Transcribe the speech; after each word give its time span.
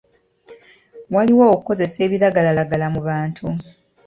Waliwo 1.15 1.43
okukozesa 1.53 1.97
ebiragalalagala 2.07 2.87
mu 2.93 3.01
bantu. 3.07 3.45